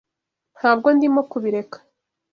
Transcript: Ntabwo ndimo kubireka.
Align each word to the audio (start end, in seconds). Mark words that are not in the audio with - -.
Ntabwo 0.57 0.87
ndimo 0.95 1.21
kubireka. 1.31 1.77